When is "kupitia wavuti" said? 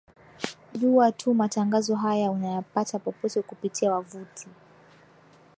3.41-4.47